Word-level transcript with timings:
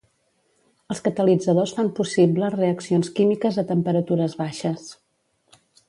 Els 0.93 1.01
catalitzadors 1.07 1.73
fan 1.81 1.91
possible 2.01 2.51
reaccions 2.55 3.13
químiques 3.21 3.61
a 3.63 3.65
temperatures 3.75 4.39
baixes. 4.45 4.93